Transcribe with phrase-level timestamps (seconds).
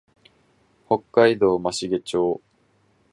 [0.87, 2.41] 北海道増毛町